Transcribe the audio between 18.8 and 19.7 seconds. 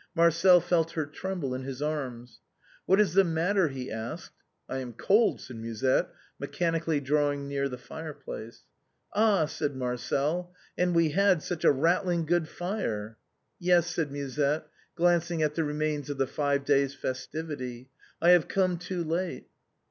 late."